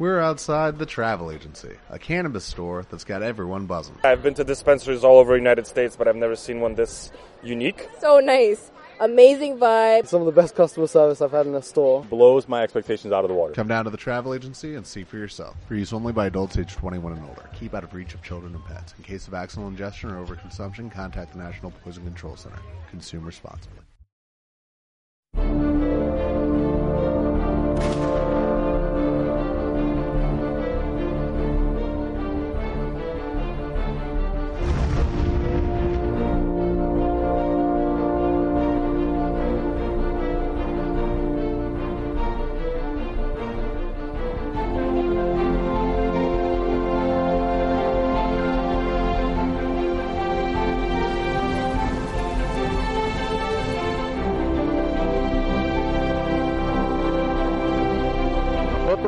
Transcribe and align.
We're 0.00 0.18
outside 0.18 0.78
the 0.78 0.86
travel 0.86 1.30
agency, 1.30 1.76
a 1.90 1.98
cannabis 1.98 2.46
store 2.46 2.86
that's 2.88 3.04
got 3.04 3.22
everyone 3.22 3.66
buzzing. 3.66 3.96
I've 4.02 4.22
been 4.22 4.32
to 4.32 4.44
dispensaries 4.44 5.04
all 5.04 5.18
over 5.18 5.32
the 5.32 5.38
United 5.38 5.66
States, 5.66 5.94
but 5.94 6.08
I've 6.08 6.16
never 6.16 6.36
seen 6.36 6.60
one 6.60 6.74
this 6.74 7.12
unique. 7.42 7.86
So 7.98 8.18
nice. 8.18 8.70
Amazing 8.98 9.58
vibe. 9.58 10.06
Some 10.06 10.22
of 10.22 10.24
the 10.24 10.32
best 10.32 10.54
customer 10.54 10.86
service 10.86 11.20
I've 11.20 11.32
had 11.32 11.46
in 11.46 11.54
a 11.54 11.60
store. 11.60 12.02
Blows 12.04 12.48
my 12.48 12.62
expectations 12.62 13.12
out 13.12 13.26
of 13.26 13.28
the 13.28 13.34
water. 13.34 13.52
Come 13.52 13.68
down 13.68 13.84
to 13.84 13.90
the 13.90 13.98
travel 13.98 14.32
agency 14.32 14.74
and 14.74 14.86
see 14.86 15.04
for 15.04 15.18
yourself. 15.18 15.54
For 15.68 15.74
use 15.74 15.92
only 15.92 16.14
by 16.14 16.28
adults 16.28 16.56
age 16.56 16.74
21 16.76 17.12
and 17.12 17.28
older. 17.28 17.50
Keep 17.52 17.74
out 17.74 17.84
of 17.84 17.92
reach 17.92 18.14
of 18.14 18.22
children 18.22 18.54
and 18.54 18.64
pets. 18.64 18.94
In 18.96 19.04
case 19.04 19.28
of 19.28 19.34
accidental 19.34 19.68
ingestion 19.68 20.12
or 20.12 20.24
overconsumption, 20.24 20.90
contact 20.90 21.34
the 21.34 21.38
National 21.40 21.72
Poison 21.72 22.04
Control 22.04 22.36
Center. 22.36 22.56
Consume 22.88 23.26
responsibly. 23.26 23.80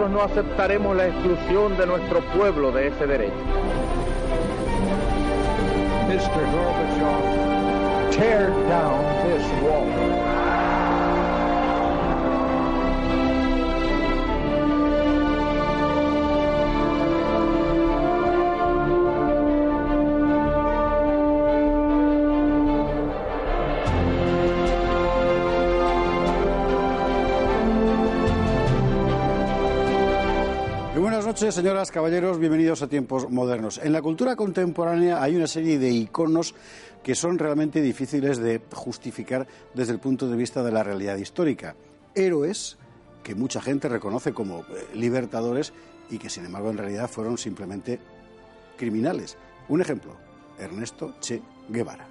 No 0.08 0.20
aceptaremos 0.22 0.96
la 0.96 1.06
exclusión 1.06 1.76
de 1.76 1.86
nuestro 1.86 2.20
pueblo 2.36 2.72
de 2.72 2.88
ese 2.88 3.06
derecho. 3.06 3.32
Mr. 6.08 6.42
Tear 8.10 8.50
down 8.68 8.98
this 9.24 9.46
wall. 9.62 10.61
Noches, 31.42 31.56
señoras, 31.56 31.90
caballeros, 31.90 32.38
bienvenidos 32.38 32.82
a 32.82 32.86
tiempos 32.86 33.28
modernos. 33.28 33.80
En 33.82 33.92
la 33.92 34.00
cultura 34.00 34.36
contemporánea 34.36 35.20
hay 35.20 35.34
una 35.34 35.48
serie 35.48 35.76
de 35.76 35.90
iconos 35.90 36.54
que 37.02 37.16
son 37.16 37.36
realmente 37.36 37.82
difíciles 37.82 38.38
de 38.38 38.60
justificar 38.72 39.48
desde 39.74 39.92
el 39.92 39.98
punto 39.98 40.28
de 40.28 40.36
vista 40.36 40.62
de 40.62 40.70
la 40.70 40.84
realidad 40.84 41.16
histórica. 41.16 41.74
Héroes 42.14 42.78
que 43.24 43.34
mucha 43.34 43.60
gente 43.60 43.88
reconoce 43.88 44.32
como 44.32 44.60
eh, 44.60 44.86
libertadores 44.94 45.72
y 46.10 46.18
que 46.18 46.30
sin 46.30 46.44
embargo 46.44 46.70
en 46.70 46.78
realidad 46.78 47.10
fueron 47.10 47.36
simplemente 47.36 47.98
criminales. 48.76 49.36
Un 49.68 49.80
ejemplo, 49.80 50.12
Ernesto 50.60 51.16
Che 51.18 51.42
Guevara. 51.68 52.06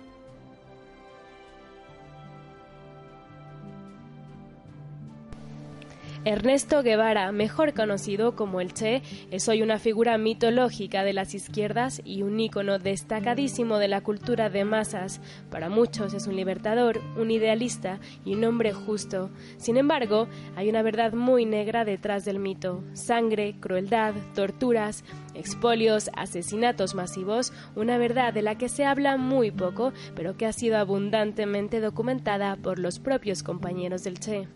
Ernesto 6.23 6.83
Guevara, 6.83 7.31
mejor 7.31 7.73
conocido 7.73 8.35
como 8.35 8.61
el 8.61 8.75
Che, 8.75 9.01
es 9.31 9.49
hoy 9.49 9.63
una 9.63 9.79
figura 9.79 10.19
mitológica 10.19 11.03
de 11.03 11.13
las 11.13 11.33
izquierdas 11.33 11.99
y 12.05 12.21
un 12.21 12.39
ícono 12.39 12.77
destacadísimo 12.77 13.79
de 13.79 13.87
la 13.87 14.01
cultura 14.01 14.51
de 14.51 14.63
masas. 14.63 15.19
Para 15.49 15.69
muchos 15.69 16.13
es 16.13 16.27
un 16.27 16.35
libertador, 16.35 17.01
un 17.17 17.31
idealista 17.31 17.99
y 18.23 18.35
un 18.35 18.43
hombre 18.43 18.71
justo. 18.71 19.31
Sin 19.57 19.77
embargo, 19.77 20.27
hay 20.55 20.69
una 20.69 20.83
verdad 20.83 21.13
muy 21.13 21.45
negra 21.45 21.85
detrás 21.85 22.23
del 22.23 22.37
mito. 22.37 22.83
Sangre, 22.93 23.55
crueldad, 23.59 24.13
torturas, 24.35 25.03
expolios, 25.33 26.11
asesinatos 26.15 26.93
masivos, 26.93 27.51
una 27.75 27.97
verdad 27.97 28.31
de 28.31 28.43
la 28.43 28.59
que 28.59 28.69
se 28.69 28.85
habla 28.85 29.17
muy 29.17 29.49
poco, 29.49 29.91
pero 30.15 30.37
que 30.37 30.45
ha 30.45 30.53
sido 30.53 30.77
abundantemente 30.77 31.79
documentada 31.79 32.57
por 32.57 32.77
los 32.77 32.99
propios 32.99 33.41
compañeros 33.41 34.03
del 34.03 34.19
Che. 34.19 34.47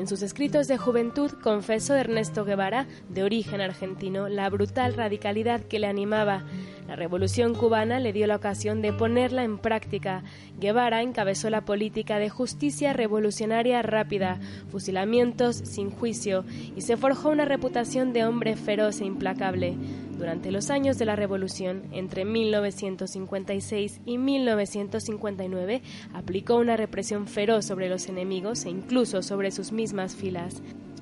En 0.00 0.06
sus 0.06 0.22
escritos 0.22 0.66
de 0.66 0.78
juventud 0.78 1.30
confesó 1.42 1.94
Ernesto 1.94 2.46
Guevara, 2.46 2.86
de 3.10 3.22
origen 3.22 3.60
argentino, 3.60 4.30
la 4.30 4.48
brutal 4.48 4.94
radicalidad 4.94 5.60
que 5.60 5.78
le 5.78 5.88
animaba. 5.88 6.42
La 6.88 6.96
revolución 6.96 7.54
cubana 7.54 8.00
le 8.00 8.14
dio 8.14 8.26
la 8.26 8.36
ocasión 8.36 8.80
de 8.80 8.94
ponerla 8.94 9.44
en 9.44 9.58
práctica. 9.58 10.24
Guevara 10.58 11.02
encabezó 11.02 11.50
la 11.50 11.66
política 11.66 12.18
de 12.18 12.30
justicia 12.30 12.94
revolucionaria 12.94 13.82
rápida, 13.82 14.40
fusilamientos 14.70 15.56
sin 15.56 15.90
juicio, 15.90 16.46
y 16.74 16.80
se 16.80 16.96
forjó 16.96 17.28
una 17.28 17.44
reputación 17.44 18.14
de 18.14 18.24
hombre 18.24 18.56
feroz 18.56 19.02
e 19.02 19.04
implacable. 19.04 19.76
Durante 20.20 20.52
los 20.52 20.68
años 20.68 20.98
de 20.98 21.06
la 21.06 21.16
Revolución, 21.16 21.84
entre 21.92 22.26
1956 22.26 24.02
y 24.04 24.18
1959, 24.18 25.80
aplicó 26.12 26.56
una 26.56 26.76
represión 26.76 27.26
feroz 27.26 27.64
sobre 27.64 27.88
los 27.88 28.06
enemigos 28.06 28.66
e 28.66 28.68
incluso 28.68 29.22
sobre 29.22 29.50
sus 29.50 29.72
mismas 29.72 30.14
filas. 30.14 30.60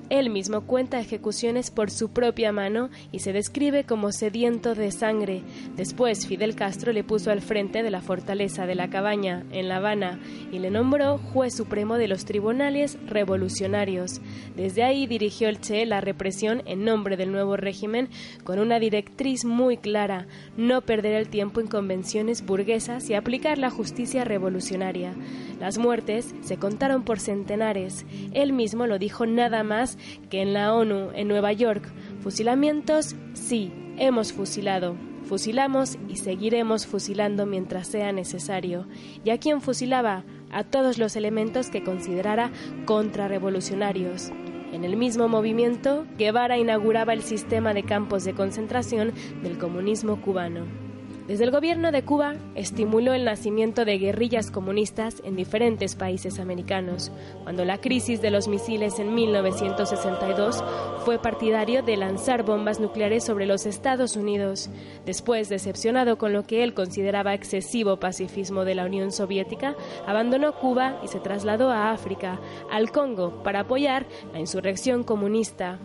Él 0.09 0.29
mismo 0.29 0.61
cuenta 0.61 0.99
ejecuciones 0.99 1.71
por 1.71 1.91
su 1.91 2.09
propia 2.09 2.51
mano 2.51 2.89
y 3.11 3.19
se 3.19 3.33
describe 3.33 3.83
como 3.83 4.11
sediento 4.11 4.73
de 4.73 4.91
sangre. 4.91 5.43
Después 5.75 6.25
Fidel 6.25 6.55
Castro 6.55 6.91
le 6.91 7.03
puso 7.03 7.31
al 7.31 7.41
frente 7.41 7.83
de 7.83 7.91
la 7.91 8.01
fortaleza 8.01 8.65
de 8.65 8.75
la 8.75 8.89
cabaña, 8.89 9.45
en 9.51 9.67
La 9.67 9.77
Habana, 9.77 10.19
y 10.51 10.59
le 10.59 10.71
nombró 10.71 11.17
juez 11.17 11.55
supremo 11.55 11.97
de 11.97 12.07
los 12.07 12.25
tribunales 12.25 12.97
revolucionarios. 13.05 14.21
Desde 14.55 14.83
ahí 14.83 15.05
dirigió 15.05 15.47
el 15.47 15.59
Che 15.59 15.85
la 15.85 16.01
represión 16.01 16.63
en 16.65 16.85
nombre 16.85 17.15
del 17.15 17.31
nuevo 17.31 17.55
régimen 17.55 18.09
con 18.43 18.59
una 18.59 18.79
directriz 18.79 19.45
muy 19.45 19.77
clara, 19.77 20.27
no 20.57 20.81
perder 20.81 21.13
el 21.13 21.29
tiempo 21.29 21.61
en 21.61 21.67
convenciones 21.67 22.45
burguesas 22.45 23.09
y 23.09 23.13
aplicar 23.13 23.57
la 23.57 23.69
justicia 23.69 24.23
revolucionaria. 24.23 25.13
Las 25.59 25.77
muertes 25.77 26.33
se 26.41 26.57
contaron 26.57 27.03
por 27.03 27.19
centenares. 27.19 28.05
Él 28.33 28.53
mismo 28.53 28.87
lo 28.87 28.97
dijo 28.97 29.25
nada 29.25 29.63
más 29.63 29.97
que 30.29 30.41
en 30.41 30.53
la 30.53 30.73
ONU, 30.73 31.09
en 31.13 31.27
Nueva 31.27 31.51
York. 31.51 31.83
Fusilamientos, 32.21 33.15
sí, 33.33 33.71
hemos 33.97 34.31
fusilado. 34.31 34.95
Fusilamos 35.25 35.97
y 36.07 36.15
seguiremos 36.15 36.87
fusilando 36.87 37.45
mientras 37.45 37.87
sea 37.87 38.11
necesario. 38.11 38.87
¿Y 39.23 39.31
a 39.31 39.37
quién 39.37 39.61
fusilaba? 39.61 40.23
A 40.49 40.63
todos 40.63 40.97
los 40.97 41.15
elementos 41.15 41.69
que 41.69 41.83
considerara 41.83 42.51
contrarrevolucionarios. 42.85 44.31
En 44.71 44.83
el 44.83 44.95
mismo 44.97 45.27
movimiento, 45.27 46.05
Guevara 46.17 46.57
inauguraba 46.57 47.13
el 47.13 47.21
sistema 47.21 47.73
de 47.73 47.83
campos 47.83 48.23
de 48.23 48.33
concentración 48.33 49.13
del 49.43 49.57
comunismo 49.57 50.21
cubano. 50.21 50.88
Desde 51.29 51.43
el 51.43 51.51
gobierno 51.51 51.91
de 51.91 52.01
Cuba 52.01 52.33
estimuló 52.55 53.13
el 53.13 53.23
nacimiento 53.23 53.85
de 53.85 53.99
guerrillas 53.99 54.49
comunistas 54.49 55.21
en 55.23 55.35
diferentes 55.35 55.93
países 55.93 56.39
americanos. 56.39 57.11
Cuando 57.43 57.65
la 57.65 57.77
crisis 57.77 58.19
de 58.19 58.31
los 58.31 58.47
misiles 58.47 58.97
en 58.97 59.13
1962 59.13 60.63
fue 61.05 61.19
partidario 61.19 61.83
de 61.83 61.97
lanzar 61.97 62.41
bombas 62.41 62.79
nucleares 62.79 63.23
sobre 63.23 63.45
los 63.45 63.67
Estados 63.67 64.15
Unidos. 64.15 64.71
Después, 65.05 65.49
decepcionado 65.49 66.17
con 66.17 66.33
lo 66.33 66.45
que 66.45 66.63
él 66.63 66.73
consideraba 66.73 67.35
excesivo 67.35 67.99
pacifismo 67.99 68.65
de 68.65 68.73
la 68.73 68.85
Unión 68.85 69.11
Soviética, 69.11 69.75
abandonó 70.07 70.55
Cuba 70.55 70.99
y 71.03 71.09
se 71.09 71.19
trasladó 71.19 71.69
a 71.69 71.91
África, 71.91 72.39
al 72.71 72.91
Congo, 72.91 73.43
para 73.43 73.59
apoyar 73.59 74.07
la 74.33 74.39
insurrección 74.39 75.03
comunista. 75.03 75.77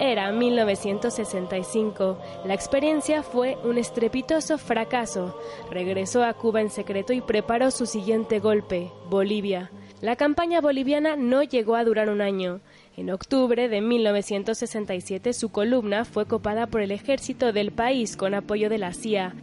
Era 0.00 0.32
1965. 0.32 2.18
La 2.44 2.54
experiencia 2.54 3.22
fue 3.22 3.56
un 3.62 3.78
estrepitoso 3.78 4.58
fracaso. 4.58 5.38
Regresó 5.70 6.24
a 6.24 6.34
Cuba 6.34 6.60
en 6.60 6.70
secreto 6.70 7.12
y 7.12 7.20
preparó 7.20 7.70
su 7.70 7.86
siguiente 7.86 8.40
golpe, 8.40 8.90
Bolivia. 9.08 9.70
La 10.00 10.16
campaña 10.16 10.60
boliviana 10.60 11.16
no 11.16 11.42
llegó 11.42 11.76
a 11.76 11.84
durar 11.84 12.10
un 12.10 12.20
año. 12.20 12.60
En 12.96 13.10
octubre 13.10 13.68
de 13.68 13.80
1967 13.80 15.32
su 15.32 15.50
columna 15.50 16.04
fue 16.04 16.26
copada 16.26 16.66
por 16.66 16.80
el 16.80 16.90
ejército 16.90 17.52
del 17.52 17.70
país 17.72 18.16
con 18.16 18.34
apoyo 18.34 18.68
de 18.68 18.78
la 18.78 18.92
CIA. 18.92 19.34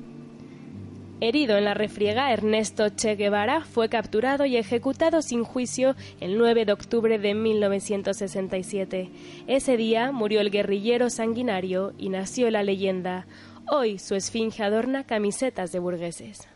Herido 1.24 1.56
en 1.56 1.66
la 1.66 1.76
refriega, 1.76 2.34
Ernesto 2.34 2.90
Che 2.90 3.16
Guevara 3.16 3.62
fue 3.62 3.90
capturado 3.90 4.48
y 4.48 4.58
ejecutado 4.58 5.22
sin 5.22 5.44
juicio 5.44 5.96
el 6.20 6.36
9 6.40 6.66
de 6.66 6.74
octubre 6.74 7.20
de 7.20 7.36
1967. 7.36 9.12
Ese 9.46 9.78
día 9.78 10.12
murió 10.12 10.42
el 10.42 10.50
guerrillero 10.50 11.12
sanguinario 11.12 11.94
y 12.00 12.10
nació 12.10 12.50
la 12.50 12.64
leyenda. 12.64 13.28
Hoy 13.70 14.00
su 14.00 14.16
esfinge 14.16 14.64
adorna 14.64 15.06
camisetas 15.06 15.72
de 15.72 15.78
burgueses. 15.78 16.48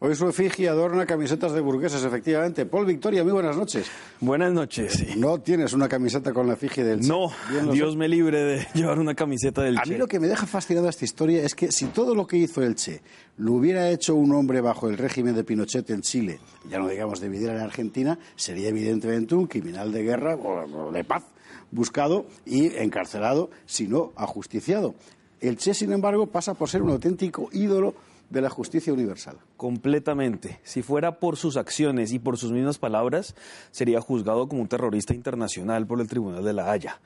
Hoy 0.00 0.14
su 0.14 0.28
efigie 0.28 0.68
adorna 0.68 1.06
camisetas 1.06 1.52
de 1.52 1.60
burgueses, 1.60 2.04
efectivamente. 2.04 2.64
Paul 2.66 2.86
Victoria, 2.86 3.24
muy 3.24 3.32
buenas 3.32 3.56
noches. 3.56 3.88
Buenas 4.20 4.52
noches. 4.52 5.16
No 5.16 5.40
tienes 5.40 5.72
una 5.72 5.88
camiseta 5.88 6.32
con 6.32 6.46
la 6.46 6.52
efigie 6.52 6.84
del 6.84 7.00
Che. 7.00 7.08
No, 7.08 7.32
Dios 7.72 7.92
sé. 7.94 7.98
me 7.98 8.06
libre 8.06 8.44
de 8.44 8.66
llevar 8.74 9.00
una 9.00 9.16
camiseta 9.16 9.60
del 9.62 9.76
A 9.76 9.82
Che. 9.82 9.90
mí 9.90 9.96
lo 9.98 10.06
que 10.06 10.20
me 10.20 10.28
deja 10.28 10.46
fascinada 10.46 10.88
esta 10.88 11.04
historia 11.04 11.42
es 11.42 11.56
que 11.56 11.72
si 11.72 11.86
todo 11.86 12.14
lo 12.14 12.28
que 12.28 12.36
hizo 12.36 12.62
el 12.62 12.76
Che 12.76 13.00
lo 13.38 13.54
hubiera 13.54 13.90
hecho 13.90 14.14
un 14.14 14.32
hombre 14.34 14.60
bajo 14.60 14.88
el 14.88 14.96
régimen 14.98 15.34
de 15.34 15.42
Pinochet 15.42 15.90
en 15.90 16.02
Chile, 16.02 16.38
ya 16.70 16.78
no 16.78 16.86
digamos 16.86 17.18
de 17.18 17.28
Videla 17.28 17.54
en 17.56 17.62
Argentina, 17.62 18.20
sería 18.36 18.68
evidentemente 18.68 19.34
un 19.34 19.48
criminal 19.48 19.90
de 19.90 20.04
guerra 20.04 20.36
o 20.36 20.86
o 20.88 20.92
de 20.92 21.02
paz, 21.02 21.24
buscado 21.72 22.24
y 22.46 22.66
encarcelado, 22.76 23.50
si 23.66 23.88
no 23.88 24.12
ajusticiado. 24.14 24.94
El 25.40 25.56
Che, 25.56 25.74
sin 25.74 25.90
embargo, 25.92 26.26
pasa 26.28 26.54
por 26.54 26.68
ser 26.68 26.82
un 26.82 26.90
auténtico 26.90 27.48
ídolo 27.52 27.94
de 28.30 28.40
la 28.40 28.50
justicia 28.50 28.92
universal. 28.92 29.38
Completamente. 29.56 30.60
Si 30.62 30.82
fuera 30.82 31.18
por 31.18 31.36
sus 31.36 31.56
acciones 31.56 32.12
y 32.12 32.18
por 32.18 32.36
sus 32.36 32.52
mismas 32.52 32.78
palabras, 32.78 33.34
sería 33.70 34.00
juzgado 34.00 34.48
como 34.48 34.62
un 34.62 34.68
terrorista 34.68 35.14
internacional 35.14 35.86
por 35.86 36.00
el 36.00 36.08
Tribunal 36.08 36.44
de 36.44 36.52
la 36.52 36.70
Haya. 36.70 37.00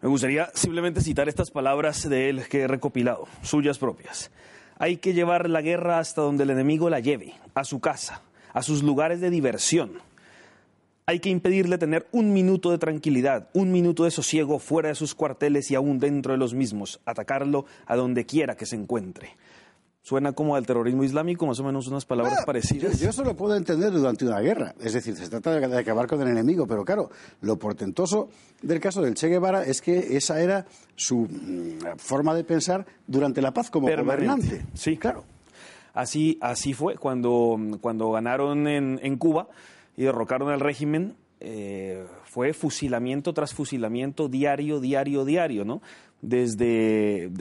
Me 0.00 0.08
gustaría 0.08 0.50
simplemente 0.54 1.00
citar 1.00 1.28
estas 1.28 1.50
palabras 1.50 2.08
de 2.08 2.28
él 2.28 2.42
que 2.48 2.62
he 2.62 2.68
recopilado, 2.68 3.28
suyas 3.42 3.78
propias. 3.78 4.30
Hay 4.78 4.96
que 4.96 5.14
llevar 5.14 5.48
la 5.48 5.62
guerra 5.62 5.98
hasta 5.98 6.22
donde 6.22 6.44
el 6.44 6.50
enemigo 6.50 6.90
la 6.90 7.00
lleve, 7.00 7.34
a 7.54 7.64
su 7.64 7.80
casa, 7.80 8.22
a 8.52 8.62
sus 8.62 8.82
lugares 8.82 9.20
de 9.20 9.30
diversión. 9.30 9.92
Hay 11.04 11.20
que 11.20 11.28
impedirle 11.30 11.78
tener 11.78 12.08
un 12.12 12.32
minuto 12.32 12.70
de 12.70 12.78
tranquilidad, 12.78 13.48
un 13.52 13.70
minuto 13.70 14.04
de 14.04 14.10
sosiego 14.10 14.58
fuera 14.58 14.88
de 14.88 14.94
sus 14.94 15.14
cuarteles 15.14 15.70
y 15.70 15.74
aún 15.74 15.98
dentro 15.98 16.32
de 16.32 16.38
los 16.38 16.54
mismos, 16.54 17.00
atacarlo 17.04 17.66
a 17.86 17.96
donde 17.96 18.24
quiera 18.24 18.56
que 18.56 18.66
se 18.66 18.76
encuentre. 18.76 19.36
Suena 20.04 20.32
como 20.32 20.56
al 20.56 20.66
terrorismo 20.66 21.04
islámico, 21.04 21.46
más 21.46 21.60
o 21.60 21.64
menos 21.64 21.86
unas 21.86 22.04
palabras 22.04 22.40
Yo, 22.40 22.44
parecidas. 22.44 22.98
yo 22.98 23.10
eso 23.10 23.22
lo 23.22 23.36
puedo 23.36 23.54
entender 23.56 23.92
durante 23.92 24.24
una 24.26 24.40
guerra. 24.40 24.74
Es 24.80 24.94
decir, 24.94 25.14
se 25.16 25.28
trata 25.28 25.52
de, 25.54 25.66
de 25.68 25.78
acabar 25.78 26.08
con 26.08 26.20
el 26.20 26.26
enemigo. 26.28 26.66
Pero 26.66 26.84
claro, 26.84 27.10
lo 27.40 27.56
portentoso 27.56 28.28
del 28.62 28.80
caso 28.80 29.00
del 29.00 29.14
Che 29.14 29.28
Guevara 29.28 29.64
es 29.64 29.80
que 29.80 30.16
esa 30.16 30.40
era 30.42 30.66
su 30.96 31.18
mm, 31.30 31.98
forma 31.98 32.34
de 32.34 32.42
pensar 32.42 32.84
durante 33.06 33.40
la 33.40 33.52
paz 33.54 33.70
como 33.70 33.86
Permanente. 33.86 34.26
gobernante. 34.26 34.66
Sí, 34.74 34.96
claro. 34.96 35.22
Así, 35.94 36.36
así 36.40 36.72
fue 36.72 36.96
cuando, 36.96 37.56
cuando 37.80 38.10
ganaron 38.10 38.66
en, 38.66 38.98
en 39.04 39.16
Cuba 39.18 39.46
y 39.96 40.02
derrocaron 40.02 40.50
al 40.50 40.58
régimen. 40.60 41.14
eh, 41.38 42.04
fue 42.24 42.54
fusilamiento 42.54 43.34
tras 43.34 43.52
fusilamiento 43.52 44.26
diario, 44.28 44.80
diario, 44.80 45.24
diario, 45.26 45.64
¿no? 45.66 45.82
Desde, 46.22 47.32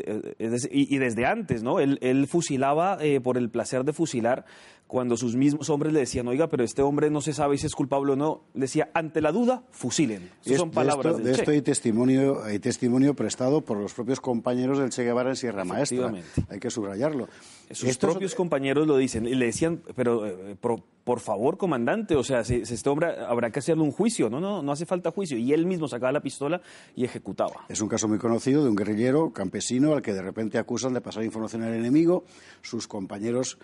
y 0.72 0.98
desde 0.98 1.25
antes, 1.28 1.62
¿no? 1.62 1.80
Él, 1.80 2.00
él 2.01 2.25
fusilaba 2.25 2.98
eh, 3.00 3.22
por 3.22 3.38
el 3.38 3.51
placer 3.51 3.83
de 3.83 3.94
fusilar 3.94 4.44
cuando 4.91 5.15
sus 5.15 5.38
mismos 5.38 5.69
hombres 5.69 5.93
le 5.93 6.01
decían, 6.01 6.27
oiga, 6.27 6.49
pero 6.49 6.65
este 6.65 6.81
hombre 6.81 7.09
no 7.09 7.21
se 7.21 7.31
sabe 7.31 7.57
si 7.57 7.65
es 7.65 7.75
culpable 7.75 8.11
o 8.11 8.15
no. 8.17 8.41
Le 8.53 8.63
decía, 8.63 8.89
ante 8.93 9.21
la 9.21 9.31
duda, 9.31 9.63
fusilen. 9.71 10.29
Esas 10.43 10.57
son 10.57 10.69
de 10.69 10.75
palabras 10.75 11.05
esto, 11.05 11.17
del 11.17 11.27
de 11.27 11.31
Che. 11.31 11.39
esto 11.39 11.51
hay 11.51 11.61
testimonio, 11.61 12.43
hay 12.43 12.59
testimonio 12.59 13.13
prestado 13.13 13.61
por 13.61 13.77
los 13.77 13.93
propios 13.93 14.19
compañeros 14.19 14.79
del 14.79 14.89
Che 14.89 15.05
Guevara 15.05 15.29
en 15.29 15.38
Sierra 15.38 15.63
Maestra. 15.63 16.11
Hay 16.49 16.59
que 16.59 16.69
subrayarlo. 16.69 17.29
Sus 17.69 17.88
Esto 17.88 18.09
propios 18.09 18.35
compañeros 18.35 18.85
lo 18.85 18.97
dicen 18.97 19.25
y 19.27 19.33
le 19.33 19.45
decían, 19.45 19.81
pero 19.95 20.27
eh, 20.27 20.57
por, 20.59 20.83
por 21.05 21.21
favor, 21.21 21.57
comandante, 21.57 22.17
o 22.17 22.23
sea, 22.25 22.43
si, 22.43 22.65
si 22.65 22.73
este 22.73 22.89
hombre 22.89 23.15
habrá 23.25 23.49
que 23.49 23.59
hacerle 23.59 23.83
un 23.83 23.91
juicio. 23.91 24.29
No, 24.29 24.41
no, 24.41 24.61
no 24.61 24.73
hace 24.73 24.85
falta 24.85 25.11
juicio. 25.11 25.38
Y 25.38 25.53
él 25.53 25.65
mismo 25.65 25.88
sacaba 25.88 26.11
la 26.11 26.19
pistola 26.19 26.61
y 26.97 27.05
ejecutaba. 27.05 27.65
Es 27.69 27.79
un 27.79 27.88
caso 27.88 28.09
muy 28.09 28.17
conocido 28.17 28.61
de 28.61 28.69
un 28.69 28.75
guerrillero 28.75 29.31
campesino 29.31 29.93
al 29.93 30.01
que 30.01 30.11
de 30.11 30.21
repente 30.21 30.57
acusan 30.57 30.93
de 30.93 30.99
pasar 30.99 31.23
información 31.23 31.63
al 31.63 31.75
enemigo. 31.75 32.25
Sus 32.61 32.89
compañeros 32.89 33.57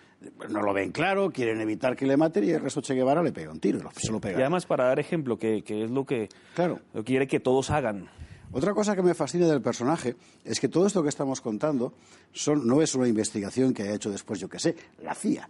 no 0.48 0.62
lo 0.62 0.72
ven 0.72 0.90
claro, 0.90 1.17
quieren 1.30 1.60
evitar 1.60 1.96
que 1.96 2.06
le 2.06 2.16
maten 2.16 2.44
y 2.44 2.50
el 2.50 2.60
resto 2.60 2.80
Che 2.80 2.94
Guevara 2.94 3.22
le 3.22 3.32
pega 3.32 3.50
un 3.50 3.60
tiro. 3.60 3.80
Se 3.96 4.10
lo 4.12 4.20
pega. 4.20 4.38
Y 4.38 4.42
además, 4.42 4.66
para 4.66 4.84
dar 4.84 4.98
ejemplo, 4.98 5.38
que, 5.38 5.62
que 5.62 5.84
es 5.84 5.90
lo 5.90 6.04
que, 6.06 6.28
Claro. 6.54 6.78
lo 6.94 7.04
quiere 7.04 7.26
que 7.26 7.40
todos 7.40 7.70
hagan. 7.70 8.08
Otra 8.52 8.72
cosa 8.72 8.96
que 8.96 9.02
me 9.02 9.12
fascina 9.14 9.46
del 9.46 9.60
personaje 9.60 10.16
es 10.44 10.58
que 10.60 10.68
todo 10.68 10.86
esto 10.86 11.02
que 11.02 11.10
estamos 11.10 11.40
contando 11.42 11.92
son, 12.32 12.66
no 12.66 12.80
es 12.80 12.94
una 12.94 13.06
investigación 13.08 13.74
que 13.74 13.82
haya 13.82 13.94
hecho 13.94 14.10
después, 14.10 14.40
yo 14.40 14.48
qué 14.48 14.58
sé, 14.58 14.74
la 15.02 15.14
CIA. 15.14 15.48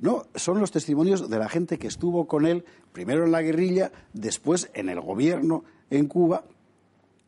No, 0.00 0.24
son 0.34 0.58
los 0.58 0.70
testimonios 0.72 1.28
de 1.28 1.38
la 1.38 1.48
gente 1.48 1.78
que 1.78 1.86
estuvo 1.88 2.26
con 2.26 2.46
él, 2.46 2.64
primero 2.92 3.24
en 3.26 3.32
la 3.32 3.42
guerrilla, 3.42 3.92
después 4.14 4.70
en 4.74 4.88
el 4.88 5.00
gobierno 5.00 5.62
en 5.90 6.06
Cuba, 6.06 6.44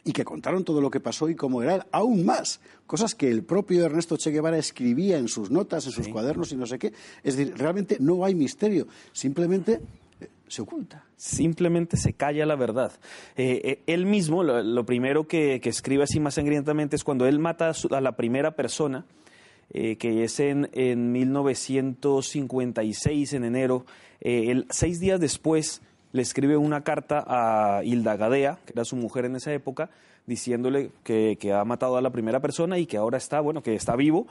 y 0.05 0.12
que 0.12 0.25
contaron 0.25 0.65
todo 0.65 0.81
lo 0.83 0.91
que 0.91 1.01
pasó 1.01 1.29
y 1.31 1.35
cómo 1.35 1.62
era 1.62 1.87
aún 1.91 2.25
más, 2.27 2.61
cosas 2.87 3.15
que 3.15 3.31
el 3.31 3.43
propio 3.43 3.85
Ernesto 3.87 4.17
Che 4.19 4.31
Guevara 4.31 4.59
escribía 4.59 5.17
en 5.19 5.29
sus 5.29 5.51
notas, 5.51 5.87
en 5.87 5.93
sus 5.93 6.09
cuadernos 6.09 6.53
y 6.53 6.56
no 6.56 6.67
sé 6.67 6.79
qué. 6.79 6.93
Es 7.23 7.37
decir, 7.37 7.55
realmente 7.56 7.97
no 8.01 8.23
hay 8.25 8.35
misterio, 8.35 8.87
simplemente 9.12 9.81
eh, 10.21 10.29
se 10.47 10.61
oculta. 10.62 11.05
Simplemente 11.17 11.97
se 11.97 12.12
calla 12.12 12.45
la 12.45 12.55
verdad. 12.56 12.93
Eh, 13.37 13.61
eh, 13.65 13.83
él 13.87 14.05
mismo, 14.05 14.43
lo, 14.43 14.62
lo 14.62 14.85
primero 14.85 15.27
que, 15.27 15.59
que 15.62 15.71
escribe 15.71 16.03
así 16.05 16.21
más 16.21 16.35
sangrientamente 16.35 16.97
es 16.97 17.05
cuando 17.05 17.27
él 17.27 17.39
mata 17.39 17.71
a, 17.71 17.75
su- 17.75 17.89
a 17.95 18.03
la 18.03 18.15
primera 18.15 18.55
persona, 18.55 19.06
eh, 19.71 19.97
que 19.97 20.25
es 20.25 20.39
en, 20.41 20.69
en 20.75 21.12
1956, 21.12 23.33
en 23.33 23.45
enero. 23.45 23.87
Él, 24.21 24.67
seis 24.71 25.01
días 25.01 25.19
después 25.21 25.81
le 26.14 26.22
escribe 26.22 26.56
una 26.56 26.82
carta 26.82 27.25
a 27.26 27.82
Hilda 27.82 28.16
Gadea, 28.16 28.58
que 28.64 28.72
era 28.72 28.84
su 28.84 28.94
mujer 28.94 29.25
en 29.25 29.34
esa 29.34 29.52
época, 29.52 29.90
diciéndole 30.26 30.93
que, 31.02 31.37
que 31.40 31.52
ha 31.52 31.64
matado 31.64 31.96
a 31.96 32.00
la 32.00 32.11
primera 32.11 32.38
persona 32.38 32.78
y 32.78 32.87
que 32.87 32.96
ahora 32.96 33.19
está, 33.19 33.40
bueno, 33.40 33.64
que 33.64 33.75
está 33.75 33.96
vivo 33.96 34.28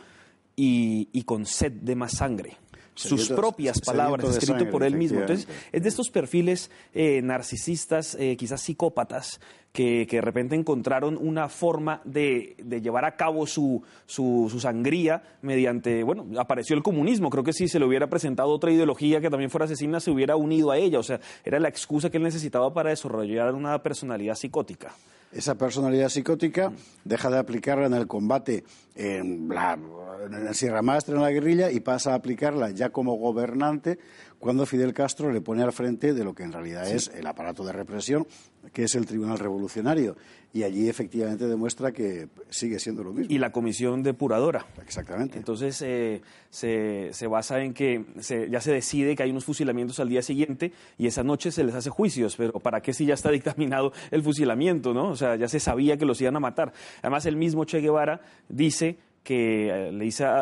y, 0.56 1.09
y 1.12 1.24
con 1.24 1.45
sed 1.45 1.74
de 1.74 1.95
más 1.95 2.13
sangre. 2.13 2.56
Sus 2.95 3.30
propias 3.30 3.81
palabras, 3.81 4.38
escrito 4.38 4.69
por 4.69 4.84
él 4.84 4.95
mismo. 4.95 5.19
Entonces, 5.19 5.48
es 5.72 5.81
de 5.81 5.90
estos 5.90 6.10
perfiles 6.10 6.69
eh, 6.94 7.22
narcisistas, 7.24 8.16
eh, 8.19 8.36
quizás 8.38 8.62
psicópatas, 8.62 9.40
que, 9.72 10.06
que 10.07 10.18
de 10.18 10.22
repente 10.22 10.56
encontraron 10.56 11.18
una 11.19 11.50
forma 11.50 12.01
de, 12.06 12.56
de 12.63 12.81
llevar 12.81 13.06
a 13.06 13.16
cabo 13.16 13.48
su, 13.48 13.81
su, 14.06 14.48
su 14.50 14.60
sangría 14.60 15.24
mediante, 15.42 16.04
bueno, 16.04 16.28
apareció 16.40 16.75
el 16.75 16.84
comunismo. 16.84 17.31
Creo 17.31 17.44
que 17.44 17.54
si 17.54 17.68
se 17.68 17.80
le 17.80 17.86
hubiera 17.86 18.07
presentado 18.07 18.50
otra 18.50 18.72
ideología 18.72 19.19
que 19.19 19.31
también 19.31 19.50
fuera 19.50 19.66
asesina, 19.66 20.00
se 20.00 20.12
hubiera 20.12 20.36
unido 20.36 20.69
a 20.69 20.78
ella. 20.78 21.00
O 21.00 21.04
sea, 21.04 21.19
era 21.44 21.60
la 21.60 21.69
excusa 21.69 22.12
que 22.12 22.18
él 22.18 22.24
necesitaba 22.24 22.72
para 22.72 22.92
desarrollar 22.92 23.56
una 23.56 23.81
personalidad 23.81 24.36
psicótica. 24.36 24.94
Esa 25.31 25.56
personalidad 25.56 26.10
psicótica 26.10 26.72
deja 27.04 27.31
de 27.31 27.39
aplicarla 27.39 27.88
en 27.88 27.96
el 27.96 28.06
combate 28.06 28.63
en, 28.96 29.50
la, 29.50 29.80
en 30.25 30.34
el 30.48 30.56
Sierra 30.56 30.81
Maestra, 30.81 31.16
en 31.16 31.22
la 31.22 31.31
guerrilla, 31.31 31.72
y 31.72 31.80
pasa 31.80 32.12
a 32.12 32.16
aplicarla 32.16 32.70
ya 32.72 32.90
como 32.90 33.16
gobernante 33.16 34.00
cuando 34.40 34.66
Fidel 34.66 34.94
Castro 34.94 35.31
le 35.31 35.40
pone 35.40 35.64
al 35.64 35.72
frente 35.72 36.14
de 36.14 36.24
lo 36.25 36.34
que 36.36 36.44
en 36.44 36.52
realidad 36.52 36.86
es 36.92 37.08
el 37.16 37.25
aparato 37.28 37.64
de 37.64 37.72
represión, 37.72 38.28
que 38.74 38.84
es 38.84 38.96
el 38.96 39.06
Tribunal 39.06 39.40
Revolucionario. 39.40 40.18
Y 40.52 40.63
allí 40.63 40.88
efectivamente 40.89 41.48
demuestra 41.48 41.94
que 41.94 42.27
sigue 42.50 42.77
siendo 42.77 43.03
lo 43.03 43.13
mismo. 43.13 43.34
Y 43.34 43.38
la 43.39 43.51
comisión 43.53 44.03
depuradora. 44.03 44.65
Exactamente. 44.86 45.38
Entonces 45.38 45.82
eh, 45.82 46.22
se, 46.50 47.10
se 47.13 47.25
basa 47.27 47.62
en 47.63 47.74
que 47.74 48.06
se- 48.20 48.50
ya 48.50 48.60
se 48.62 48.72
decide 48.74 49.15
que 49.15 49.24
hay 49.24 49.32
unos 49.32 49.46
fusilamientos 49.46 50.00
al 50.01 50.10
día 50.10 50.22
siguiente 50.22 50.74
y 50.98 51.08
esa 51.08 51.24
noche 51.24 51.50
se 51.51 51.63
les 51.63 51.74
hace 51.74 51.89
juicios, 51.89 52.36
pero 52.36 52.60
¿para 52.60 52.82
qué 52.82 52.94
si 52.94 53.06
ya 53.06 53.13
está 53.15 53.32
dictaminado 53.32 53.94
el 54.12 54.22
fusilamiento, 54.22 54.94
no? 54.94 55.08
O 55.10 55.15
sea, 55.15 55.38
ya 55.38 55.48
se 55.48 55.60
sabía 55.62 55.98
que 55.98 56.06
los 56.06 56.20
iban 56.22 56.36
a 56.36 56.39
matar. 56.42 56.74
Además, 57.01 57.25
el 57.25 57.38
mismo 57.38 57.63
Che 57.65 57.80
Guevara 57.80 58.22
dice 58.50 58.98
que 59.24 59.70
eh, 59.70 59.92
le 59.92 60.03
dice 60.06 60.25
a, 60.25 60.39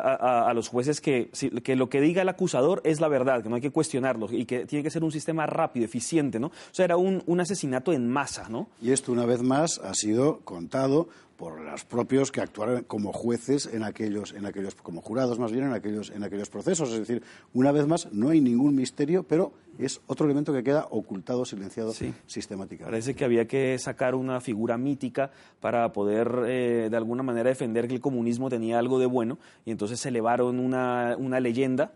a- 0.49 0.53
los 0.53 0.67
jueces 0.67 1.01
que, 1.01 1.29
que 1.63 1.75
lo 1.75 1.87
que 1.89 2.01
diga 2.01 2.23
el 2.23 2.29
acusador 2.29 2.81
es 2.83 2.99
la 2.99 3.07
verdad, 3.07 3.43
que 3.43 3.49
no 3.49 3.55
hay 3.55 3.61
que 3.61 3.69
cuestionarlo 3.71 4.27
y 4.31 4.45
que 4.45 4.65
tiene 4.65 4.83
que 4.83 4.89
ser 4.89 5.03
un 5.03 5.11
sistema 5.11 5.45
rápido, 5.45 5.85
eficiente, 5.85 6.39
¿no? 6.39 6.47
O 6.47 6.51
sea, 6.71 6.85
era 6.85 6.97
un, 6.97 7.21
un 7.27 7.39
asesinato 7.39 7.93
en 7.93 8.09
masa, 8.09 8.49
¿no? 8.49 8.67
Y 8.81 8.91
esto, 8.91 9.11
una 9.11 9.25
vez 9.25 9.41
más, 9.43 9.79
ha 9.83 9.93
sido 9.93 10.39
contado 10.43 11.07
por 11.37 11.59
los 11.59 11.83
propios 11.85 12.31
que 12.31 12.39
actuaron 12.41 12.83
como 12.83 13.11
jueces 13.13 13.67
en 13.73 13.83
aquellos, 13.83 14.33
en 14.33 14.45
aquellos, 14.45 14.75
como 14.75 15.01
jurados 15.01 15.39
más 15.39 15.51
bien 15.51 15.65
en 15.65 15.73
aquellos, 15.73 16.11
en 16.11 16.23
aquellos 16.23 16.49
procesos. 16.49 16.91
Es 16.91 16.99
decir, 16.99 17.23
una 17.55 17.71
vez 17.71 17.87
más, 17.87 18.11
no 18.11 18.29
hay 18.29 18.41
ningún 18.41 18.75
misterio, 18.75 19.23
pero 19.23 19.51
es 19.85 20.01
otro 20.07 20.25
elemento 20.25 20.53
que 20.53 20.63
queda 20.63 20.87
ocultado, 20.91 21.45
silenciado 21.45 21.91
Sí. 21.93 22.13
sistemáticamente. 22.27 22.91
Parece 22.91 23.13
que 23.15 23.25
había 23.25 23.45
que 23.47 23.77
sacar 23.79 24.15
una 24.15 24.41
figura 24.41 24.77
mítica 24.77 25.31
para 25.59 25.91
poder 25.93 26.31
eh, 26.47 26.87
de 26.89 26.97
alguna 26.97 27.23
manera 27.23 27.49
defender 27.49 27.87
que 27.87 27.95
el 27.95 28.01
comunismo 28.01 28.49
tenía 28.49 28.79
algo 28.79 28.99
de 28.99 29.05
bueno 29.05 29.37
y 29.65 29.71
entonces 29.71 29.99
se 29.99 30.09
elevaron 30.09 30.59
una, 30.59 31.15
una 31.17 31.39
leyenda, 31.39 31.91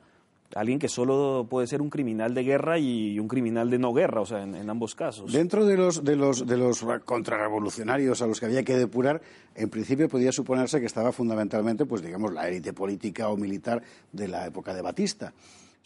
alguien 0.54 0.80
que 0.80 0.88
solo 0.88 1.48
puede 1.50 1.68
ser 1.68 1.82
un 1.82 1.90
criminal 1.90 2.34
de 2.34 2.44
guerra 2.44 2.78
y 2.80 3.20
un 3.20 3.28
criminal 3.28 3.70
de 3.70 3.80
no 3.80 3.94
guerra, 3.94 4.22
o 4.22 4.26
sea, 4.26 4.44
en, 4.44 4.56
en 4.56 4.70
ambos 4.70 4.96
casos. 4.96 5.34
Dentro 5.34 5.66
de 5.66 5.76
los, 5.76 6.04
de 6.04 6.16
los, 6.16 6.46
de 6.46 6.56
los 6.56 6.86
contrarrevolucionarios 7.04 8.22
a 8.22 8.28
los 8.28 8.40
que 8.40 8.46
había 8.46 8.64
que 8.64 8.78
depurar, 8.78 9.22
en 9.56 9.70
principio 9.70 10.08
podía 10.08 10.32
suponerse 10.32 10.80
que 10.80 10.86
estaba 10.86 11.12
fundamentalmente, 11.12 11.86
pues 11.86 12.02
digamos, 12.02 12.32
la 12.34 12.48
élite 12.48 12.74
política 12.74 13.28
o 13.30 13.38
militar 13.38 13.82
de 14.14 14.28
la 14.28 14.46
época 14.46 14.74
de 14.74 14.82
Batista. 14.82 15.34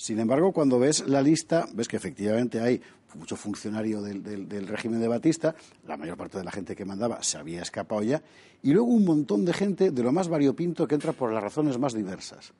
Sin 0.02 0.18
embargo, 0.18 0.54
cuando 0.54 0.80
ves 0.80 1.06
la 1.10 1.22
lista, 1.22 1.68
ves 1.74 1.90
que 1.90 1.98
efectivamente 1.98 2.62
hay 2.62 2.82
mucho 3.16 3.36
funcionario 3.36 4.02
del, 4.02 4.24
del- 4.24 4.66
régimen 4.68 5.02
de 5.02 5.10
Batista, 5.10 5.56
la 5.86 5.98
mayor 5.98 6.16
parte 6.16 6.38
de 6.38 6.46
la 6.46 6.52
gente 6.52 6.74
que 6.74 6.86
mandaba 6.86 7.22
se 7.22 7.38
había 7.38 7.62
escapado 7.62 8.02
ya, 8.02 8.22
y 8.64 8.72
luego 8.72 8.88
un 8.88 9.04
montón 9.04 9.44
de 9.44 9.52
gente 9.52 9.92
de 9.92 10.02
lo 10.02 10.14
más 10.14 10.30
variopinto 10.30 10.88
que 10.88 10.96
entra 10.96 11.12
por 11.12 11.34
las 11.34 11.44
razones 11.44 11.78
más 11.78 11.94
diversas. 11.94 12.54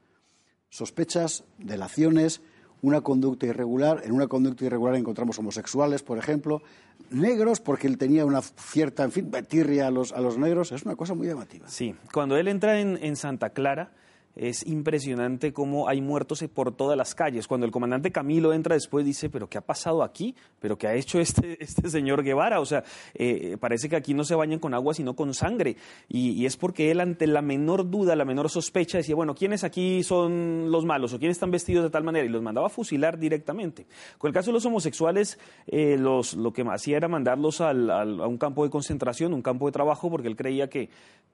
Sospechas, 0.70 1.46
delaciones, 1.58 2.42
una 2.82 3.00
conducta 3.00 3.46
irregular. 3.46 4.02
En 4.04 4.12
una 4.12 4.28
conducta 4.28 4.66
irregular 4.66 4.96
encontramos 4.96 5.40
homosexuales, 5.40 6.04
por 6.04 6.18
ejemplo, 6.18 6.62
negros, 7.10 7.62
porque 7.62 7.88
él 7.88 7.98
tenía 7.98 8.26
una 8.26 8.42
cierta, 8.42 9.06
en 9.06 9.14
fin, 9.14 9.32
tirria 9.48 9.88
a 9.88 9.92
los, 9.92 10.12
a 10.12 10.20
los 10.20 10.38
negros. 10.38 10.74
Es 10.74 10.84
una 10.84 10.98
cosa 10.98 11.14
muy 11.14 11.28
llamativa. 11.28 11.70
Sí, 11.70 11.96
cuando 12.14 12.36
él 12.36 12.50
entra 12.50 12.82
en, 12.82 12.98
en 13.02 13.16
Santa 13.16 13.52
Clara, 13.52 13.94
es 14.40 14.66
impresionante 14.66 15.52
cómo 15.52 15.90
hay 15.90 16.00
muertos 16.00 16.46
por 16.54 16.74
todas 16.74 16.98
las 16.98 17.14
calles. 17.14 17.46
Cuando 17.46 17.66
el 17.66 17.74
comandante 17.74 18.10
Camilo 18.10 18.54
entra 18.54 18.74
después 18.74 19.06
dice, 19.06 19.30
pero 19.30 19.50
¿qué 19.50 19.58
ha 19.58 19.62
pasado 19.62 20.02
aquí? 20.02 20.34
¿Pero 20.62 20.78
qué 20.78 20.88
ha 20.88 20.96
hecho 20.96 21.20
este, 21.20 21.58
este 21.64 21.90
señor 21.90 22.24
Guevara? 22.24 22.62
O 22.62 22.66
sea, 22.66 22.86
eh, 23.14 23.58
parece 23.60 23.90
que 23.90 23.98
aquí 23.98 24.14
no 24.14 24.24
se 24.24 24.36
bañan 24.36 24.60
con 24.60 24.74
agua 24.74 24.94
sino 24.94 25.14
con 25.14 25.34
sangre. 25.34 25.76
Y, 26.08 26.46
es 26.46 26.56
porque 26.56 26.90
él 26.90 27.02
ante 27.02 27.28
la 27.28 27.42
menor 27.42 27.90
duda, 27.90 28.16
la 28.16 28.24
menor 28.24 28.50
sospecha 28.50 28.98
decía, 28.98 29.14
bueno, 29.14 29.36
¿quiénes 29.36 29.66
aquí 29.66 30.04
son 30.04 30.72
los 30.72 30.86
malos 30.86 31.14
o 31.14 31.20
quiénes 31.20 31.36
están 31.36 31.52
vestidos 31.52 31.84
de 31.84 31.90
tal 31.90 32.06
manera? 32.06 32.26
Y 32.26 32.30
los 32.30 32.42
mandaba 32.42 32.68
a 32.68 32.70
fusilar 32.70 33.20
directamente. 33.20 33.88
Con 34.18 34.30
el 34.30 34.34
caso 34.34 34.52
de 34.52 34.54
los 34.54 34.66
homosexuales, 34.66 35.38
eh, 35.68 35.98
los, 36.00 36.34
lo 36.36 36.54
que 36.54 36.62
hacía 36.62 36.96
era 36.96 37.10
mandarlos 37.10 37.60
a 37.60 37.72
un 37.72 38.38
campo 38.38 38.64
de 38.64 38.70
concentración, 38.70 39.34
un 39.34 39.42
campo 39.42 39.66
de 39.66 39.74
trabajo, 39.74 40.10
porque 40.10 40.30
él 40.30 40.38
creía 40.38 40.70
que, 40.70 40.90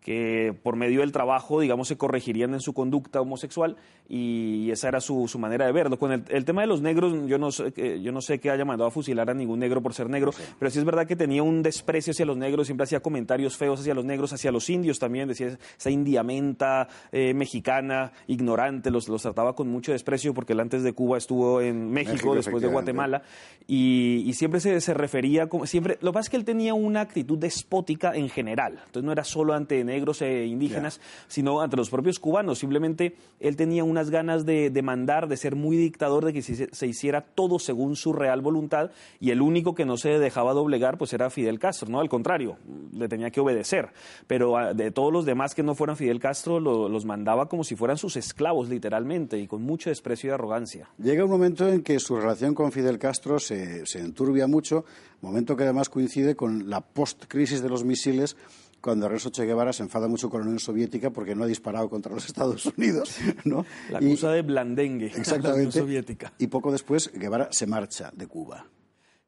que 0.05 0.55
por 0.61 0.75
medio 0.75 0.99
del 0.99 1.11
trabajo, 1.11 1.59
digamos, 1.59 1.87
se 1.87 1.97
corregirían 1.97 2.53
en 2.53 2.59
su 2.59 2.73
conducta 2.73 3.21
homosexual 3.21 3.75
y 4.07 4.69
esa 4.69 4.87
era 4.87 5.01
su, 5.01 5.27
manera 5.39 5.65
de 5.65 5.71
verlo. 5.71 5.97
Con 5.97 6.11
el, 6.11 6.45
tema 6.45 6.61
de 6.61 6.67
los 6.67 6.79
negros, 6.79 7.11
yo 7.25 7.39
no, 7.39 7.51
sé, 7.51 7.73
yo 8.03 8.11
no 8.11 8.21
sé 8.21 8.39
que 8.39 8.51
haya 8.51 8.63
mandado 8.65 8.87
a 8.87 8.91
fusilar 8.91 9.31
a 9.31 9.33
ningún 9.33 9.57
negro 9.57 9.81
por 9.81 9.95
ser 9.95 10.07
negro, 10.07 10.29
pero 10.59 10.69
sí 10.69 10.77
es 10.77 10.85
verdad 10.85 11.07
que 11.07 11.15
tenía 11.15 11.41
un 11.41 11.63
desprecio 11.63 12.11
hacia 12.11 12.23
los 12.23 12.37
negros, 12.37 12.67
siempre 12.67 12.83
hacía 12.83 12.99
comentarios 12.99 13.57
feos 13.57 13.79
hacia 13.79 13.95
los 13.95 14.05
negros, 14.05 14.31
hacia 14.31 14.51
los 14.51 14.69
indios 14.69 14.99
también, 14.99 15.27
decía 15.27 15.57
esa 15.75 15.89
indiamenta 15.89 16.87
eh, 17.11 17.33
mexicana, 17.33 18.11
ignorante, 18.27 18.91
los, 18.91 19.09
los 19.09 19.23
trataba 19.23 19.55
con 19.55 19.69
mucho 19.69 19.91
desprecio 19.91 20.35
porque 20.35 20.53
él 20.53 20.59
antes 20.59 20.83
de 20.83 20.93
Cuba 20.93 21.17
estuvo 21.17 21.61
en 21.61 21.89
México, 21.89 22.35
después 22.35 22.61
de 22.61 22.67
Guatemala, 22.67 23.23
y, 23.65 24.31
siempre 24.35 24.59
se, 24.59 24.79
se, 24.81 24.93
refería, 24.93 25.47
como, 25.49 25.65
siempre, 25.65 25.97
lo 26.01 26.11
que 26.11 26.13
pasa 26.13 26.27
es 26.27 26.29
que 26.29 26.37
él 26.37 26.45
tenía 26.45 26.75
una 26.75 27.01
actitud 27.01 27.39
despótica 27.39 28.13
en 28.13 28.29
general, 28.29 28.73
entonces 28.85 29.03
no 29.03 29.11
era 29.11 29.23
solo 29.23 29.55
ante 29.55 29.83
negros 29.83 29.94
e 30.21 30.45
indígenas, 30.45 30.99
sino 31.27 31.61
ante 31.61 31.77
los 31.77 31.89
propios 31.89 32.19
cubanos, 32.19 32.59
simplemente 32.59 33.15
él 33.39 33.55
tenía 33.55 33.83
unas 33.83 34.09
ganas 34.09 34.45
de, 34.45 34.71
mandar, 34.83 35.27
de 35.27 35.37
ser 35.37 35.55
muy 35.55 35.77
dictador, 35.77 36.25
de 36.25 36.33
que 36.33 36.41
se, 36.41 36.87
hiciera 36.87 37.21
todo 37.21 37.59
según 37.59 37.95
su 37.95 38.13
real 38.13 38.41
voluntad 38.41 38.91
y 39.19 39.31
el 39.31 39.41
único 39.41 39.75
que 39.75 39.85
no 39.85 39.97
se 39.97 40.19
dejaba 40.19 40.53
doblegar 40.53 40.97
pues 40.97 41.13
era 41.13 41.29
Fidel 41.29 41.59
Castro, 41.59 41.89
¿no? 41.89 41.99
Al 41.99 42.09
contrario, 42.09 42.57
le 42.93 43.07
tenía 43.07 43.31
que 43.31 43.39
obedecer, 43.39 43.89
pero 44.27 44.57
ah, 44.57 44.73
de 44.73 44.91
todos 44.91 45.11
los 45.11 45.25
demás 45.25 45.55
que 45.55 45.63
no 45.63 45.75
fueran 45.75 45.97
Fidel 45.97 46.19
Castro 46.19 46.59
los 46.59 47.05
mandaba 47.05 47.47
como 47.47 47.63
si 47.63 47.75
fueran 47.75 47.97
sus 47.97 48.15
esclavos 48.17 48.69
literalmente 48.69 49.37
y 49.37 49.47
con 49.47 49.61
mucho 49.61 49.89
desprecio 49.89 50.29
y 50.29 50.33
arrogancia. 50.33 50.89
Llega 50.97 51.23
un 51.23 51.31
momento 51.31 51.67
en 51.67 51.81
que 51.81 51.99
su 51.99 52.15
relación 52.15 52.53
con 52.53 52.71
Fidel 52.71 52.99
Castro 52.99 53.39
se, 53.39 53.85
se 53.85 53.99
enturbia 53.99 54.47
mucho, 54.47 54.85
momento 55.25 55.55
que 55.55 55.63
además 55.63 55.89
coincide 55.89 56.35
con 56.35 56.69
la 56.69 56.81
post-crisis 56.81 57.61
de 57.61 57.69
los 57.69 57.83
misiles 57.83 58.37
cuando 58.85 59.07
Ernesto 59.07 59.31
Che 59.31 59.45
Guevara 59.45 59.73
se 59.73 59.81
enfada 59.81 60.07
mucho 60.07 60.29
con 60.29 60.41
la 60.41 60.45
Unión 60.45 60.59
Soviética 60.59 61.09
porque 61.09 61.33
no 61.33 61.43
ha 61.43 61.47
disparado 61.47 61.89
contra 61.89 62.13
los 62.13 62.23
Estados 62.27 62.67
Unidos. 62.67 63.17
¿no? 63.43 63.65
La 63.89 63.97
acusa 63.97 64.31
de 64.31 64.43
blandengue 64.43 65.07
exactamente, 65.07 65.47
la 65.47 65.55
Unión 65.55 65.71
Soviética. 65.71 66.33
Y 66.37 66.45
poco 66.45 66.71
después 66.71 67.11
Guevara 67.11 67.49
se 67.51 67.65
marcha 67.65 68.11
de 68.15 68.27
Cuba. 68.27 68.67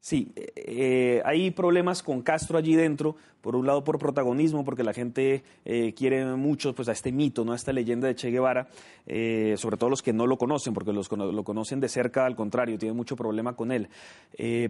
Sí, 0.08 0.32
eh, 0.56 1.22
hay 1.26 1.52
problemas 1.52 2.02
con 2.02 2.22
Castro 2.22 2.58
allí 2.58 2.76
dentro 2.76 3.18
por 3.42 3.56
un 3.56 3.66
lado 3.66 3.84
por 3.84 3.98
protagonismo, 3.98 4.66
porque 4.66 4.84
la 4.84 4.94
gente 4.94 5.44
eh, 5.64 5.94
quiere 5.94 6.26
mucho 6.36 6.74
pues, 6.74 6.90
a 6.90 6.92
este 6.92 7.12
mito, 7.12 7.46
¿no? 7.46 7.54
a 7.54 7.56
esta 7.56 7.72
leyenda 7.72 8.08
de 8.08 8.16
Che 8.16 8.30
Guevara, 8.30 8.68
eh, 9.06 9.56
sobre 9.58 9.78
todo 9.78 9.90
los 9.90 10.02
que 10.02 10.12
no 10.12 10.28
lo 10.28 10.38
conocen, 10.38 10.74
porque 10.74 10.92
los 10.92 11.10
lo 11.12 11.44
conocen 11.44 11.80
de 11.80 11.88
cerca, 11.88 12.26
al 12.26 12.36
contrario, 12.36 12.78
tienen 12.78 12.98
mucho 12.98 13.16
problema 13.16 13.54
con 13.56 13.72
él. 13.72 13.88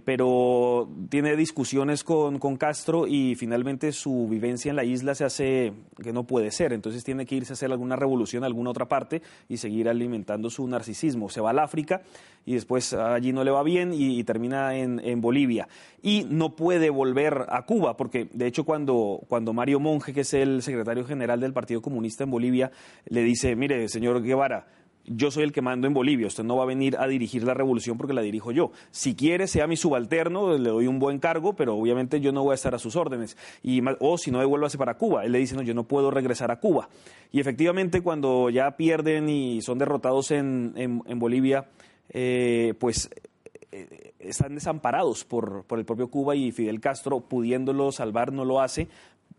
Pero 0.05 0.89
tiene 1.09 1.35
discusiones 1.35 2.03
con, 2.03 2.37
con, 2.37 2.57
Castro 2.57 3.07
y 3.07 3.35
finalmente 3.35 3.91
su 3.93 4.27
vivencia 4.29 4.69
en 4.69 4.75
la 4.75 4.83
isla 4.83 5.15
se 5.15 5.25
hace 5.25 5.73
que 6.03 6.13
no 6.13 6.25
puede 6.25 6.51
ser, 6.51 6.73
entonces 6.73 7.03
tiene 7.03 7.25
que 7.25 7.35
irse 7.35 7.53
a 7.53 7.55
hacer 7.55 7.71
alguna 7.71 7.95
revolución 7.95 8.43
a 8.43 8.47
alguna 8.47 8.71
otra 8.71 8.87
parte 8.87 9.21
y 9.49 9.57
seguir 9.57 9.89
alimentando 9.89 10.49
su 10.51 10.67
narcisismo. 10.67 11.29
Se 11.29 11.41
va 11.41 11.49
al 11.51 11.59
África 11.59 12.01
y 12.45 12.53
después 12.53 12.93
allí 12.93 13.33
no 13.33 13.43
le 13.43 13.51
va 13.51 13.63
bien 13.63 13.91
y, 13.93 14.19
y 14.19 14.23
termina 14.23 14.75
en, 14.75 14.99
en 15.03 15.21
Bolivia. 15.27 15.67
Y 16.01 16.25
no 16.29 16.55
puede 16.55 16.89
volver 16.89 17.47
a 17.49 17.65
Cuba, 17.65 17.97
porque 17.97 18.29
de 18.31 18.47
hecho 18.47 18.63
cuando, 18.63 19.19
cuando 19.27 19.51
Mario 19.51 19.81
Monge, 19.81 20.13
que 20.13 20.21
es 20.21 20.33
el 20.33 20.61
secretario 20.61 21.03
general 21.03 21.41
del 21.41 21.51
Partido 21.51 21.81
Comunista 21.81 22.23
en 22.23 22.31
Bolivia, 22.31 22.71
le 23.09 23.23
dice, 23.23 23.57
mire, 23.57 23.89
señor 23.89 24.21
Guevara, 24.21 24.67
yo 25.05 25.31
soy 25.31 25.43
el 25.43 25.51
que 25.51 25.61
mando 25.61 25.85
en 25.85 25.93
Bolivia, 25.93 26.27
usted 26.27 26.45
no 26.45 26.55
va 26.55 26.63
a 26.63 26.65
venir 26.65 26.95
a 26.97 27.07
dirigir 27.07 27.43
la 27.43 27.53
revolución 27.53 27.97
porque 27.97 28.13
la 28.13 28.21
dirijo 28.21 28.53
yo. 28.53 28.71
Si 28.91 29.15
quiere, 29.15 29.47
sea 29.47 29.67
mi 29.67 29.75
subalterno, 29.75 30.57
le 30.57 30.69
doy 30.69 30.87
un 30.87 30.97
buen 30.97 31.19
cargo, 31.19 31.55
pero 31.55 31.75
obviamente 31.75 32.21
yo 32.21 32.31
no 32.31 32.43
voy 32.43 32.53
a 32.53 32.55
estar 32.55 32.73
a 32.73 32.79
sus 32.79 32.95
órdenes. 32.95 33.35
Y, 33.63 33.81
o 33.99 34.17
si 34.17 34.31
no, 34.31 34.39
devuélvase 34.39 34.77
para 34.77 34.97
Cuba. 34.97 35.25
Él 35.25 35.33
le 35.33 35.39
dice, 35.39 35.55
no, 35.55 35.61
yo 35.61 35.73
no 35.73 35.83
puedo 35.83 36.09
regresar 36.09 36.51
a 36.51 36.59
Cuba. 36.59 36.87
Y 37.33 37.41
efectivamente, 37.41 38.01
cuando 38.01 38.49
ya 38.49 38.71
pierden 38.77 39.27
y 39.27 39.61
son 39.61 39.77
derrotados 39.77 40.31
en, 40.31 40.73
en, 40.75 41.19
Bolivia, 41.19 41.67
eh, 42.09 42.73
pues 42.79 43.09
están 44.19 44.55
desamparados 44.55 45.25
por, 45.25 45.63
por, 45.65 45.79
el 45.79 45.85
propio 45.85 46.09
Cuba 46.09 46.35
y 46.35 46.51
Fidel 46.51 46.79
Castro, 46.79 47.21
pudiéndolo 47.21 47.91
salvar, 47.91 48.31
no 48.31 48.45
lo 48.45 48.61
hace, 48.61 48.87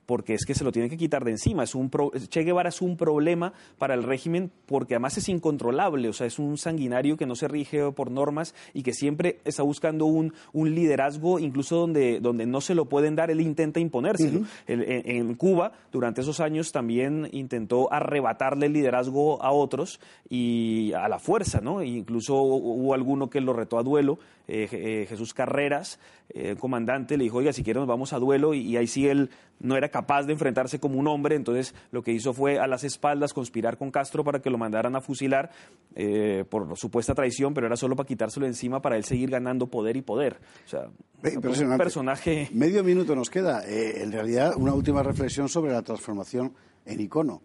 porque 0.08 0.32
es 0.32 0.46
que 0.46 0.54
se 0.54 0.64
lo 0.64 0.72
tiene 0.72 0.88
que 0.88 0.96
quitar 0.96 1.22
de 1.22 1.32
encima. 1.32 1.64
Es 1.64 1.74
un 1.74 1.90
che 2.30 2.42
Guevara 2.42 2.70
es 2.70 2.80
un 2.80 2.96
problema 2.96 3.52
para 3.76 3.92
el 3.92 4.02
régimen 4.02 4.50
porque 4.64 4.94
además 4.94 5.18
es 5.18 5.28
incontrolable, 5.28 6.08
o 6.08 6.14
sea, 6.14 6.26
es 6.26 6.38
un 6.38 6.56
sanguinario 6.56 7.18
que 7.18 7.26
no 7.26 7.34
se 7.34 7.46
rige 7.46 7.92
por 7.92 8.10
normas 8.10 8.54
y 8.72 8.84
que 8.84 8.94
siempre 8.94 9.38
está 9.44 9.62
buscando 9.64 10.06
un, 10.06 10.32
un 10.54 10.74
liderazgo, 10.74 11.38
incluso 11.38 11.76
donde, 11.76 12.20
donde 12.20 12.46
no 12.46 12.62
se 12.62 12.74
lo 12.74 12.86
pueden 12.86 13.16
dar, 13.16 13.30
él 13.30 13.42
intenta 13.42 13.80
imponérselo. 13.80 14.46
en, 14.66 15.34
Cuba, 15.34 15.72
durante 15.92 16.22
esos 16.22 16.40
años, 16.40 16.72
también 16.72 17.28
intentó 17.32 17.92
arrebatarle 17.92 18.64
el 18.64 18.72
liderazgo 18.72 19.42
a 19.42 19.52
otros 19.52 20.00
y 20.30 20.90
a 20.94 21.06
la 21.08 21.18
fuerza, 21.18 21.60
¿no? 21.60 21.82
E 21.82 21.86
incluso 21.86 22.34
hubo 22.40 22.94
alguno 22.94 23.28
que 23.28 23.42
lo 23.42 23.52
retó 23.52 23.78
a 23.78 23.82
duelo, 23.82 24.18
eh, 24.50 24.66
eh, 24.72 25.06
Jesús 25.06 25.34
Carreras, 25.34 26.00
el 26.30 26.56
comandante, 26.56 27.18
le 27.18 27.24
dijo, 27.24 27.36
oiga, 27.36 27.52
si 27.52 27.62
quieren 27.62 27.82
nos 27.82 27.88
vamos 27.88 28.14
a 28.14 28.18
duelo, 28.18 28.54
y, 28.54 28.76
ahí 28.78 28.86
sí 28.86 29.06
él 29.06 29.30
no 29.60 29.76
era 29.76 29.88
capaz 29.88 30.24
de 30.24 30.32
enfrentarse 30.32 30.78
como 30.78 30.98
un 30.98 31.06
hombre, 31.06 31.36
entonces 31.36 31.74
lo 31.90 32.02
que 32.02 32.12
hizo 32.12 32.32
fue 32.32 32.58
a 32.58 32.66
las 32.66 32.84
espaldas 32.84 33.32
conspirar 33.32 33.76
con 33.76 33.90
Castro 33.90 34.24
para 34.24 34.40
que 34.40 34.50
lo 34.50 34.58
mandaran 34.58 34.96
a 34.96 35.00
fusilar 35.00 35.50
eh, 35.94 36.44
por 36.48 36.76
supuesta 36.76 37.14
traición, 37.14 37.54
pero 37.54 37.66
era 37.66 37.76
solo 37.76 37.96
para 37.96 38.06
quitárselo 38.06 38.46
encima 38.46 38.80
para 38.80 38.96
él 38.96 39.04
seguir 39.04 39.30
ganando 39.30 39.66
poder 39.66 39.96
y 39.96 40.02
poder. 40.02 40.38
O 40.64 40.68
sea, 40.68 40.88
un 41.22 41.76
personaje... 41.76 42.48
Medio 42.52 42.84
minuto 42.84 43.14
nos 43.14 43.30
queda. 43.30 43.66
Eh, 43.66 44.02
en 44.02 44.12
realidad, 44.12 44.54
una 44.56 44.74
última 44.74 45.02
reflexión 45.02 45.48
sobre 45.48 45.72
la 45.72 45.82
transformación 45.82 46.54
en 46.86 47.00
icono. 47.00 47.42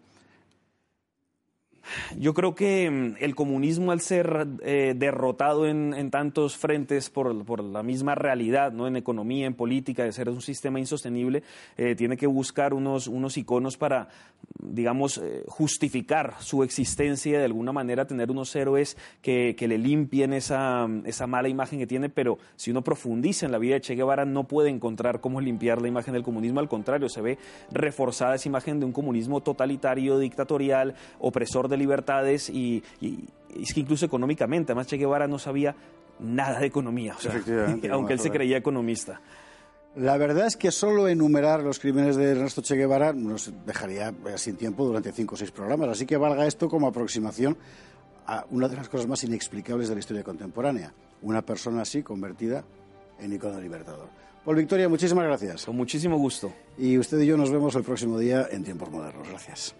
Yo 2.18 2.34
creo 2.34 2.54
que 2.54 2.90
mm, 2.90 3.16
el 3.20 3.34
comunismo, 3.34 3.92
al 3.92 4.00
ser 4.00 4.46
eh, 4.62 4.94
derrotado 4.96 5.66
en, 5.66 6.10
tantos 6.10 6.56
frentes 6.56 7.10
por, 7.10 7.64
la 7.64 7.82
misma 7.82 8.14
realidad, 8.14 8.72
¿no? 8.72 8.86
en 8.86 8.96
economía, 8.96 9.46
en 9.46 9.54
política, 9.54 10.04
de 10.04 10.12
ser 10.12 10.28
un 10.28 10.40
sistema 10.40 10.78
insostenible, 10.78 11.42
eh, 11.76 11.94
tiene 11.94 12.16
que 12.16 12.26
buscar 12.26 12.74
unos, 12.74 13.08
unos 13.08 13.36
iconos 13.36 13.76
para, 13.76 14.08
digamos, 14.58 15.18
eh, 15.18 15.44
justificar 15.46 16.34
su 16.40 16.62
existencia 16.62 17.34
y 17.34 17.38
de 17.38 17.44
alguna 17.44 17.72
manera 17.72 18.06
tener 18.06 18.30
unos 18.30 18.54
héroes 18.54 18.96
que, 19.22 19.54
que 19.56 19.68
le 19.68 19.78
limpien 19.78 20.32
esa, 20.32 20.88
esa, 21.04 21.26
mala 21.26 21.48
imagen 21.48 21.78
que 21.78 21.86
tiene. 21.86 22.08
Pero 22.08 22.38
si 22.56 22.70
uno 22.70 22.82
profundiza 22.82 23.46
en 23.46 23.52
la 23.52 23.58
vida 23.58 23.74
de 23.74 23.80
Che 23.80 23.94
Guevara, 23.94 24.24
no 24.24 24.44
puede 24.44 24.70
encontrar 24.70 25.20
cómo 25.20 25.40
limpiar 25.40 25.80
la 25.80 25.88
imagen 25.88 26.14
del 26.14 26.22
comunismo. 26.22 26.60
Al 26.60 26.68
contrario, 26.68 27.08
se 27.08 27.20
ve 27.20 27.38
reforzada 27.70 28.34
esa 28.34 28.48
imagen 28.48 28.80
de 28.80 28.86
un 28.86 28.92
comunismo 28.92 29.42
totalitario, 29.42 30.18
dictatorial, 30.18 30.94
opresor 31.18 31.68
de 31.68 31.73
libertades 31.76 32.50
y, 32.50 32.82
es 33.54 33.72
que 33.72 33.80
incluso 33.80 34.06
económicamente, 34.06 34.72
además 34.72 34.86
Che 34.86 34.96
Guevara 34.96 35.26
no 35.26 35.38
sabía 35.38 35.74
nada 36.18 36.60
de 36.60 36.66
economía, 36.66 37.16
aunque 37.90 38.12
él 38.12 38.20
se 38.20 38.30
creía 38.30 38.56
economista. 38.56 39.20
La 39.96 40.16
verdad 40.16 40.46
es 40.46 40.56
que 40.56 40.72
solo 40.72 41.06
enumerar 41.06 41.62
los 41.62 41.78
crímenes 41.78 42.16
de 42.16 42.32
Ernesto 42.32 42.62
Che 42.62 42.74
Guevara 42.74 43.12
nos 43.12 43.52
dejaría 43.64 44.12
sin 44.36 44.56
tiempo 44.56 44.84
durante 44.84 45.12
cinco 45.12 45.34
o 45.34 45.38
seis 45.38 45.52
programas, 45.52 45.88
así 45.88 46.04
que 46.04 46.16
valga 46.16 46.46
esto 46.46 46.68
como 46.68 46.88
aproximación 46.88 47.56
a 48.26 48.44
una 48.50 48.68
de 48.68 48.76
las 48.76 48.88
cosas 48.88 49.06
más 49.06 49.22
inexplicables 49.22 49.88
de 49.88 49.94
la 49.94 50.00
historia 50.00 50.24
contemporánea, 50.24 50.92
una 51.22 51.42
persona 51.42 51.82
así 51.82 52.02
convertida 52.02 52.64
en 53.20 53.32
icono 53.32 53.60
libertador. 53.60 54.08
Paul 54.44 54.56
Victoria, 54.56 54.88
muchísimas 54.88 55.24
gracias. 55.24 55.64
Con 55.64 55.76
muchísimo 55.76 56.18
gusto. 56.18 56.52
Y 56.76 56.98
usted 56.98 57.18
y 57.20 57.26
yo 57.26 57.36
nos 57.36 57.50
vemos 57.50 57.74
el 57.76 57.82
próximo 57.82 58.18
día 58.18 58.46
en 58.50 58.62
Tiempos 58.62 58.90
Modernos. 58.90 59.26
Gracias. 59.28 59.74